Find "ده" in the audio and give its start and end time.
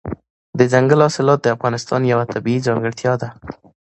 3.21-3.29